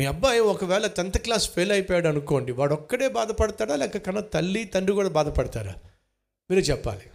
మీ 0.00 0.06
అబ్బాయి 0.06 0.40
ఒకవేళ 0.40 0.86
tenth 0.86 1.18
class 1.18 1.50
fail 1.50 1.72
అయిపోయాడు 1.72 2.08
అనుకోండి 2.08 2.52
వాడు 2.52 2.74
ఒక్కడే 2.74 3.08
బాధపడతాడా? 3.08 3.76
లేక 3.76 3.96
కన్నా 3.96 4.20
తల్లి 4.20 4.64
తండ్రి 4.64 4.92
కూడా 4.92 5.08
బాధపడతారా? 5.08 5.74
మీరు 6.50 6.60
చెప్పాలి. 6.60 7.10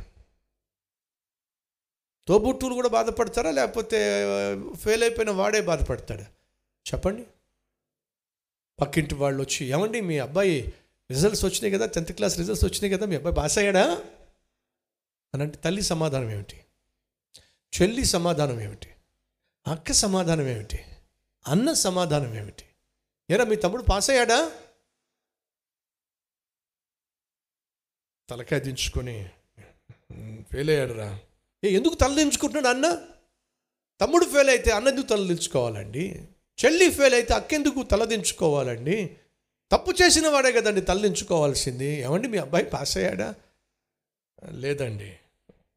తోబుట్టులు 2.27 2.73
కూడా 2.73 2.89
బాధపడతారా? 2.89 3.51
లేకపోతే 3.51 3.97
ఫెయిల్ 4.75 5.03
అయిపోయిన 5.03 5.31
వాడే 5.31 5.61
బాధపడతాడా? 5.61 6.23
చెప్పండి. 6.93 7.23
పక్కింటి 8.81 9.15
వాళ్ళు 9.15 9.43
వచ్చి 9.43 9.65
ఏమండి 9.67 10.01
మీ 10.01 10.19
అబ్బాయి 10.19 10.73
రిజల్ట్స్ 11.11 11.45
వచ్చినాయి 11.45 11.71
కదా? 11.71 11.85
టెన్త్ 11.85 12.11
క్లాస్ 12.11 12.37
రిజల్ట్స్ 12.37 12.65
వచ్చినాయి 12.65 12.93
కదా? 12.93 13.05
మీ 13.05 13.15
అబ్బాయి 13.15 13.35
పాస్ 13.35 13.57
అయ్యాడా? 13.57 14.03
అని 15.33 15.43
అంటే 15.43 15.57
తల్లి 15.57 15.81
సమాధానం 15.81 16.31
ఏమిటి? 16.31 16.61
చెల్లి 17.81 18.05
సమాధానం 18.05 18.61
ఏమిటి? 18.61 18.89
అక్క 19.67 19.91
సమాధానం 19.91 20.47
ఏమిటి? 20.47 20.79
అన్న 21.47 21.73
సమాధానం 21.73 22.35
ఏమిటి? 22.35 22.63
ఏరా 23.31 23.43
మీ 23.43 23.55
తమ్ముడు 23.55 23.83
పాస్ 23.83 24.09
అయ్యాడా? 24.09 24.51
తలకాయ 28.29 28.59
దించుకొని 28.59 29.29
ఫెయిల్ 30.51 30.69
అయ్యాడురా. 30.69 31.19
ఏ 31.63 31.69
ఎందుకు 31.69 31.95
తల 31.95 32.15
దించుకుంటున్నాడు 32.15 32.67
అన్న? 32.67 33.07
తమ్ముడు 34.01 34.25
ఫెయిల్ 34.25 34.49
అయితే 34.49 34.71
అన్న 34.71 34.87
ఎందుకు 34.87 35.07
తల 35.07 35.27
దించుకోవాలండి? 35.27 36.27
చెల్లి 36.65 36.91
ఫెయిల్ 36.91 37.13
అయితే 37.13 37.33
అక్కెందుకు 37.33 37.83
తల 37.83 38.05
దించుకోవాలండి? 38.05 39.17
తప్పు 39.71 39.91
చేసిన 39.91 40.27
వాడే 40.27 40.51
కదండి 40.51 40.81
తల 40.81 41.01
దించుకోవాల్సింది. 41.01 41.85
ఏమండి 41.85 42.27
మీ 42.27 42.37
అబ్బాయి 42.37 42.65
పాస్ 42.65 42.97
అయ్యాడా? 42.97 43.35
లేదండి. 44.49 45.19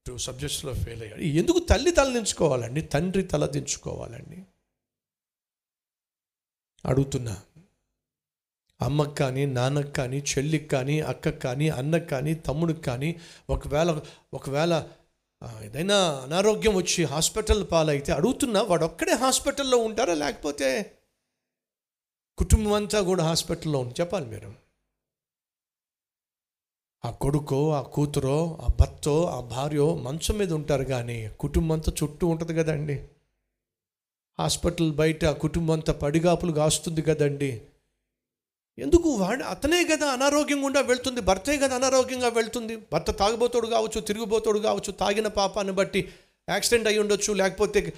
టూ 0.06 0.18
సబ్జెక్ట్స్లో 0.18 0.74
ఫెయిల్ 0.74 1.02
అయ్యాడు. 1.02 1.20
ఎందుకు 1.20 1.58
తల్లి 1.58 1.90
తల 1.90 2.12
దించుకోవాలండి? 2.12 2.80
తండ్రి 2.80 3.22
తల 3.22 3.46
దించుకోవాలండి. 3.46 4.42
అడుగుతున్నా. 6.84 7.34
అమ్మకు 8.80 9.14
కానీ 9.14 9.46
నాన్నకు 9.46 9.90
కానీ 9.90 10.18
చెల్లికి 10.18 10.68
కానీ 10.68 11.00
అక్కకు 11.00 11.38
కానీ 11.38 11.68
అన్నకు 11.68 12.04
కానీ 12.04 12.34
తమ్ముడికి 12.34 12.80
కానీ 12.80 13.10
ఒకవేళ 13.50 14.00
ఒకవేళ 14.34 14.86
ఏదైనా 15.62 15.96
అనారోగ్యం 16.24 16.76
వచ్చి 16.76 17.04
హాస్పిటల్ 17.04 17.66
పాలైతే 17.72 18.12
అడుగుతున్నా 18.12 18.62
వాడు 18.62 18.84
ఒక్కడే 18.84 19.12
హాస్పిటల్లో 19.12 19.78
ఉంటారా? 19.78 20.14
లేకపోతే 20.14 20.94
కుటుంబం 22.38 22.72
అంతా 22.72 23.00
కూడా 23.00 23.24
హాస్పిటల్లో 23.24 23.78
ఉంది 23.80 23.94
చెప్పాలి 24.00 24.26
మీరు 24.26 24.50
ఆ 27.04 27.10
కొడుకో 27.10 27.70
ఆ 27.70 27.82
కూతురో 27.82 28.58
ఆ 28.62 28.68
భర్తో 28.80 29.24
ఆ 29.24 29.40
భార్యో 29.40 29.94
మంచం 29.96 30.38
మీద 30.38 30.52
ఉంటారు 30.52 30.84
కానీ 30.84 31.28
కుటుంబం 31.28 31.72
అంతా 31.72 31.92
చుట్టూ 32.02 32.26
ఉంటుంది 32.26 32.54
కదండి. 32.54 32.96
హాస్పిటల్ 34.40 34.92
బయట 34.92 35.24
కుటుంబం 35.24 35.74
అంతా 35.74 35.92
పడిగాపులు 35.92 36.52
కాస్తుంది 36.52 37.02
కదండి. 37.02 37.62
ఎందుకు 38.78 39.08
వాడు 39.08 39.44
అతనే 39.44 39.84
కదా 39.84 40.06
అనారోగ్యంగా 40.06 40.66
ఉండా 40.66 40.80
వెళ్తుంది 40.80 41.20
భర్తే 41.20 41.58
కదా 41.58 41.76
అనారోగ్యంగా 41.76 42.28
వెళ్తుంది. 42.28 42.76
భర్త 42.76 43.10
తాగుబోతోడు 43.10 43.66
కావచ్చు 43.66 44.00
తిరిగిపోతాడు 44.00 44.58
కావచ్చు 44.58 44.92
తాగిన 44.92 45.28
పాపాన్ని 45.28 45.72
బట్టి 45.72 46.08
యాక్సిడెంట్ 46.48 46.88
అయి 46.88 46.98
ఉండొచ్చు 46.98 47.32
లేకపోతే 47.32 47.92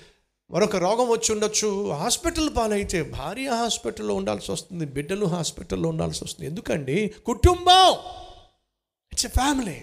మరొక 0.50 0.76
రోగం 0.76 1.08
వచ్చి 1.08 1.32
ఉండొచ్చు. 1.32 1.90
హాస్పిటల్ 1.90 2.56
పాలైతే 2.56 3.02
భార్య 3.02 3.48
హాస్పిటల్లో 3.48 4.14
ఉండాల్సి 4.14 4.52
వస్తుంది 4.52 4.86
బిడ్డలు 4.86 5.26
హాస్పిటల్లో 5.26 5.88
ఉండాల్సి 5.88 6.24
వస్తుంది. 6.24 6.50
ఎందుకండి? 6.50 7.14
కుటుంబం! 7.26 7.92
It's 9.12 9.26
a 9.26 9.28
family. 9.28 9.82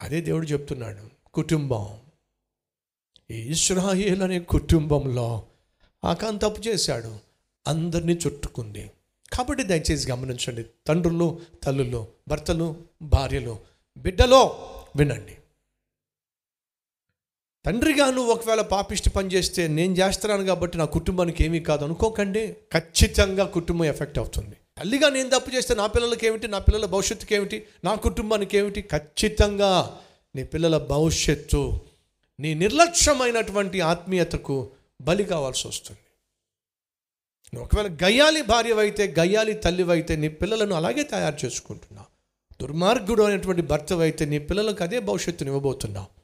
అదే 0.00 0.20
దేవుడు 0.20 0.46
చెప్తున్నాడు 0.46 1.30
కుటుంబం. 1.32 1.98
ఇస్రాయేల్ 3.34 4.22
అనే 4.22 4.40
కుటుంబంలో 4.40 5.42
ఆకాన్ 6.04 6.40
తప్పు 6.40 6.68
చేశాడు. 6.68 7.18
అందరినీ 7.68 8.12
చుట్టుకుంది. 8.12 8.90
కాబట్టి 9.32 9.62
దయచేసి 9.62 10.10
గమనించండి. 10.10 10.64
తండ్రులు 10.86 11.40
తల్లులు 11.62 12.06
భర్తలు 12.28 12.76
భార్యలు 13.02 13.58
బిడ్డలో 13.96 14.68
వినండి. 14.96 15.36
తండ్రిగా 17.66 18.10
నువ్వు 18.10 18.32
ఒకవేళ 18.32 18.60
పాపిష్టి 18.60 19.10
పని 19.10 19.28
చేస్తే 19.28 19.68
నేను 19.68 19.92
చేస్తున్నాను 19.92 20.44
కాబట్టి 20.44 20.78
నా 20.78 20.84
కుటుంబానికి 20.84 21.44
ఏమీ 21.44 21.60
కాదు 21.60 21.84
అనుకోకండి. 21.84 22.56
ఖచ్చితంగా 22.72 23.44
కుటుంబం 23.44 23.84
ఎఫెక్ట్ 23.84 24.18
అవుతుంది. 24.18 24.56
తల్లిగా 24.78 25.08
నేను 25.08 25.30
తప్పు 25.30 25.54
చేస్తే 25.54 25.74
నా 25.74 25.86
పిల్లలకి 25.86 26.26
ఏమిటి? 26.26 26.48
నా 26.48 26.58
పిల్లల 26.58 26.86
భవిష్యత్తుకి 26.86 27.34
ఏమిటి? 27.34 27.66
నా 27.84 27.94
కుటుంబానికి 27.94 28.58
ఏమిటి? 28.58 28.82
ఖచ్చితంగా 28.82 29.98
నీ 30.36 30.44
పిల్లల 30.44 30.78
భవిష్యత్తు 30.78 31.80
నీ 32.40 32.54
నిర్లక్ష్యమైనటువంటి 32.54 33.80
ఆత్మీయతకు 33.80 34.70
బలి 35.00 35.24
కావాల్సి 35.24 35.68
వస్తుంది. 35.68 36.00
ఒకవేళ 37.58 37.86
గయ్యాలి 37.86 38.42
భార్యవైతే 38.42 39.14
గయ్యాలి 39.18 39.54
తల్లివైతే 39.54 40.16
నీ 40.16 40.28
పిల్లలను 40.28 40.74
అలాగే 40.74 41.02
తయారు 41.02 41.46
చేసుకుంటున్నావు. 41.46 42.06
దుర్మార్గుడు 42.62 43.22
అయినటువంటి 43.22 43.62
భర్తవైతే 43.62 44.24
నీ 44.24 44.38
పిల్లలకు 44.38 44.82
అదే 44.82 44.98
భవిష్యత్తుని 44.98 45.50
ఇవ్వబోతున్నావు. 45.50 46.22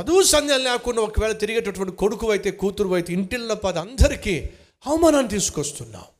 చదువు 0.00 0.22
సంధ్యం 0.22 0.64
లేకుండా 0.64 1.02
ఒకవేళ 1.02 1.32
తిరిగేటటువంటి 1.32 1.96
కొడుకు 1.96 2.30
అయితే 2.30 2.50
కూతురు 2.50 2.94
అయితే 2.94 3.12
ఇంటిళ్ళ 3.12 3.52
పద 3.52 3.78
అందరికీ 3.78 4.50
అవమానాన్ని 4.86 5.30
తీసుకొస్తున్నావు. 5.30 6.16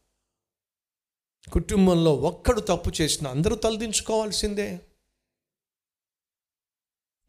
కుటుంబంలో 1.51 2.15
ఒక్కడు 2.15 2.61
తప్పు 2.61 2.93
చేసిన 3.01 3.27
అందరూ 3.27 3.57
తలదించుకోవాల్సిందే. 3.57 4.81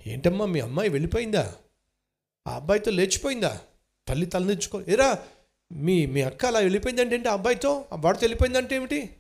ఏంటమ్మా 0.07 0.45
మీ 0.45 0.59
అమ్మాయి 0.59 0.89
వెళ్ళిపోయిందా? 0.89 1.55
ఆ 2.47 2.55
అబ్బాయితో 2.55 2.91
లేచిపోయిందా? 2.91 3.61
తల్లి 4.07 4.25
తలదించుకో 4.25 4.81
ఏరా 4.81 5.23
మీ 5.71 6.05
మీ 6.05 6.21
అక్క 6.21 6.45
అలా 6.45 6.59
వెళ్ళిపోయిందంటే 6.59 7.15
ఏంటి 7.15 7.29
ఆ 7.29 7.33
అబ్బాయితో? 7.33 7.85
ఆ 7.93 7.95
వాడితో 7.95 8.21
వెళ్ళిపోయిందంటే 8.23 8.75
ఏమిటి? 8.75 9.15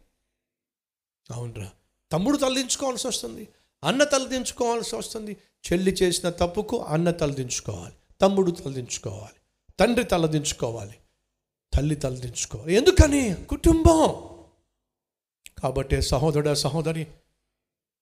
అవునరా 1.31 1.69
తమ్ముడు 2.11 2.37
తలదించుకోవాల్సి 2.37 3.07
వస్తుంది 3.07 3.47
అన్న 3.83 4.03
తలదించుకోవాల్సి 4.03 4.95
వస్తుంది. 4.95 5.37
చెల్లి 5.71 5.91
చేసిన 5.91 6.29
తప్పుకు 6.29 6.83
అన్న 6.83 7.11
తలదించుకోవాలి 7.11 7.93
తమ్ముడు 8.21 8.51
తలదించుకోవాలి 8.51 9.39
తండ్రి 9.79 10.03
తలదించుకోవాలి 10.03 10.95
తల్లి 11.73 11.95
తలదించుకోవాలి. 11.95 12.73
ఎందుకని? 12.73 13.35
కుటుంబం. 13.49 14.29
కాబట్టి 15.63 16.01
సహోదరుడ 16.01 16.53
సహోదరి 16.53 17.07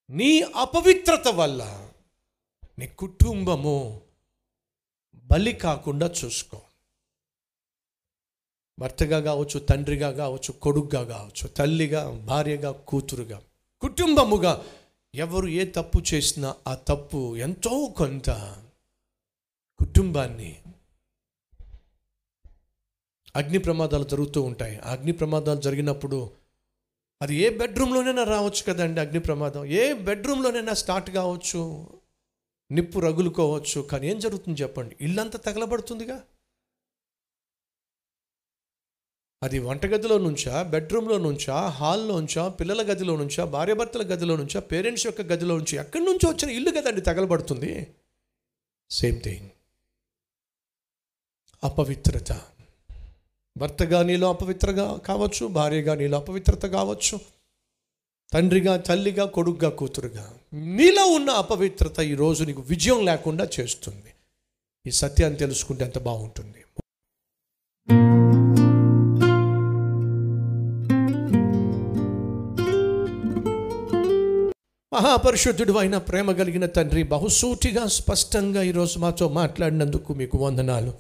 నీ 0.10 0.42
అపవిత్రత 0.42 1.28
వల్ల 1.28 1.85
నీ 2.80 2.88
కుటుంబము 2.88 4.02
బలి 5.16 5.54
కాకుండా 5.54 6.12
చూసుకో. 6.26 6.62
భర్తగా 8.80 9.20
కావచ్చు 9.20 9.60
తండ్రిగా 9.60 10.12
కావచ్చు 10.12 10.52
కొడుగ్గా 10.52 11.04
కావచ్చు 11.04 11.48
తల్లిగా 11.48 12.10
భార్యగా 12.10 12.72
కూతురుగా 12.72 13.42
కుటుంబముగా 13.82 14.66
ఎవరు 15.16 15.48
ఏ 15.48 15.66
తప్పు 15.66 16.02
చేసినా 16.14 16.56
ఆ 16.68 16.76
తప్పు 16.76 17.38
ఎంతో 17.38 17.94
కొంత 17.98 18.30
కుటుంబాన్ని 19.80 20.62
అగ్ని 23.36 23.58
ప్రమాదాలు 23.58 24.04
జరుగుతూ 24.04 24.42
ఉంటాయి. 24.42 24.80
అగ్ని 24.80 25.12
ప్రమాదాలు 25.12 25.62
జరిగినప్పుడు 25.62 26.32
అది 27.22 27.36
ఏ 27.36 27.58
బెడ్రూమ్లోనైనా 27.58 28.24
రావచ్చు 28.24 28.64
కదండి 28.68 29.02
అగ్ని 29.02 29.20
ప్రమాదం. 29.20 29.66
ఏ 29.66 29.94
బెడ్రూమ్లోనైనా 29.94 30.74
స్టార్ట్ 30.74 31.10
కావచ్చు. 31.10 31.88
నిప్పు 32.72 33.00
రగులుకోవచ్చు 33.00 33.82
కానీ 33.82 34.08
ఏం 34.08 34.20
జరుగుతుంది 34.20 34.62
చెప్పండి? 34.62 34.96
ఇల్లంతా 35.02 35.40
తగలబడుతుందిగా. 35.40 36.24
అది 39.44 39.60
వంటగదిలో 39.60 40.18
నుంచా 40.18 40.64
బెడ్రూమ్లో 40.64 41.18
నుంచా 41.18 41.68
హాల్లో 41.68 42.20
నుంచా 42.20 42.50
పిల్లల 42.50 42.82
గదిలో 42.82 43.16
నుంచా 43.16 43.46
భార్యాభర్తల 43.46 44.02
గదిలో 44.02 44.36
నుంచా 44.36 44.60
పేరెంట్స్ 44.60 45.06
యొక్క 45.06 45.22
గదిలో 45.22 45.58
నుంచి 45.58 45.78
ఎక్కడి 45.78 46.04
నుంచో 46.04 46.30
వచ్చిన 46.30 46.50
ఇల్లు 46.50 46.72
కదండి 46.72 47.02
తగలబడుతుంది. 47.02 47.96
Same 48.90 49.22
thing. 49.22 49.50
అపవిత్రత. 51.64 52.42
భర్తగా 53.58 54.04
నీలో 54.04 54.30
అపవిత్రగా 54.30 54.98
కావచ్చు 54.98 55.48
భార్యగా 55.48 55.96
నీలో 55.96 56.18
అపవిత్రత 56.18 56.66
కావచ్చు. 56.66 57.35
తండ్రిగా 58.36 58.78
తల్లిగా 58.78 59.26
కొడుగ్గా 59.26 59.70
కూతురుగా. 59.70 60.34
నీలో 60.54 61.06
ఉన్న 61.06 61.30
అపవిత్రత 61.30 62.00
ఈరోజు 62.00 62.44
నీకు 62.44 62.62
విజయం 62.62 63.06
లేకుండా 63.06 63.48
చేస్తుంది. 63.60 64.14
ఈ 64.88 64.92
సత్యాన్ని 64.92 65.40
తెలుసుకుంటే 65.40 65.86
ఎంత 65.86 66.00
బాగుంటుంది. 66.00 66.56
మహాపరిశుద్ధుడు 74.94 75.74
అయిన 75.74 75.98
ప్రేమ 75.98 76.32
కలిగిన 76.32 76.66
తండ్రి 76.66 77.04
బహుసూటిగా 77.04 77.88
స్పష్టంగా 77.88 78.62
ఈరోజు 78.62 79.00
మాతో 79.00 79.30
మాట్లాడినందుకు 79.30 80.14
మీకు 80.14 80.38
వందనాలు. 80.38 80.94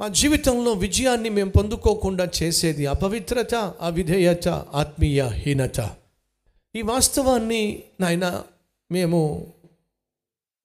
మా 0.00 0.08
జీవితంలో 0.08 0.72
విజయాన్ని 0.72 1.28
మేము 1.28 1.50
పొందుకోకుండా 1.50 2.28
చేసేది 2.42 2.86
అపవిత్రత 2.86 3.54
అవిధేయత 3.80 4.48
ఆత్మీయ 4.48 5.24
హీనత. 5.24 5.97
ఈ 6.78 6.82
వాస్తవాన్ని 6.82 7.82
నాయన 8.00 8.44
మేము 8.90 9.52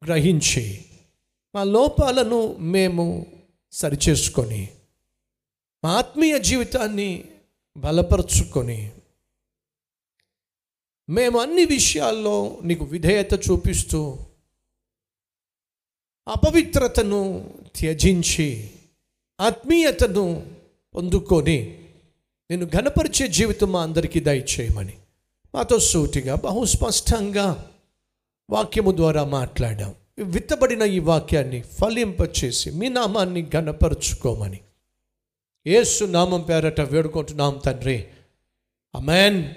గ్రహించి 0.04 0.86
మా 1.56 1.64
లోపాలను 1.64 2.56
మేము 2.58 3.26
సరిచేసుకొని 3.72 4.68
మా 5.84 5.90
ఆత్మీయ 5.90 6.40
జీవితాన్ని 6.40 7.24
బలపరుచుకొని 7.78 8.92
మేము 11.10 11.40
అన్ని 11.40 11.66
విషయాల్లో 11.66 12.60
నీకు 12.64 12.86
విధేయత 12.86 13.34
చూపిస్తూ 13.34 14.18
అపవిత్రతను 16.28 17.52
త్యజించి 17.76 18.70
ఆత్మీయతను 19.40 20.52
పొందుకొని 20.96 21.78
నేను 22.52 22.66
ఘనపరిచే 22.66 23.28
జీవితం 23.28 23.72
మా 23.72 23.84
అందరికీ 23.84 24.20
దయచేయమని. 24.20 24.98
మాతో 25.56 25.80
సూటిగా 25.80 26.36
బహు 26.36 26.66
స్పష్టంగా 26.66 27.72
వాక్యము 28.50 28.92
ద్వారా 28.92 29.24
మాట్లాడాం. 29.24 29.96
విత్తబడిన 30.24 30.82
ఈ 30.82 31.00
వాక్యాన్ని 31.00 31.62
ఫలింపచేసి 31.62 32.72
మీ 32.72 32.90
నామాన్ని 32.90 33.50
ఘనపరుచుకోమని. 33.50 34.60
ఏసు 35.68 36.06
నామం 36.06 36.42
పేరట 36.42 36.82
వేడుకుంటున్నాం 36.82 37.62
తండ్రి. 37.66 38.08
అమెన్ 38.96 39.54